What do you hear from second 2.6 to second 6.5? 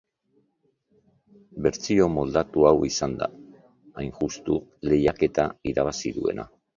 hau izan da, hain justu, lehiaketa irabazi duena.